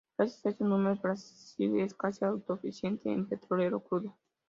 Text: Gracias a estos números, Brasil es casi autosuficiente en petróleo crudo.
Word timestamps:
Gracias 0.17 0.43
a 0.43 0.49
estos 0.49 0.67
números, 0.67 0.99
Brasil 0.99 1.79
es 1.79 1.93
casi 1.93 2.25
autosuficiente 2.25 3.11
en 3.13 3.27
petróleo 3.27 3.81
crudo. 3.81 4.17